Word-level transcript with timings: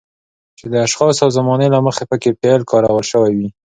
چې 0.57 0.65
د 0.71 0.73
اشخاصو 0.85 1.21
او 1.25 1.29
زمانې 1.37 1.67
له 1.73 1.79
مخې 1.87 2.03
پکې 2.09 2.29
فعل 2.39 2.61
کارول 2.71 3.03
شوی 3.11 3.33
وي. 3.37 3.49